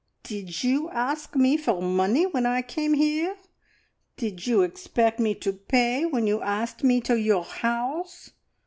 "Did 0.23 0.63
you 0.63 0.89
ask 0.89 1.35
me 1.35 1.57
for 1.57 1.79
money 1.79 2.25
when 2.25 2.47
I 2.47 2.63
came 2.63 2.95
here? 2.95 3.35
Did 4.17 4.47
you 4.47 4.63
expect 4.63 5.19
me 5.19 5.35
to 5.35 5.53
pay 5.53 6.05
when 6.07 6.25
you 6.25 6.41
asked 6.41 6.83
me 6.83 7.01
to 7.01 7.15
your 7.19 7.43
house? 7.43 8.31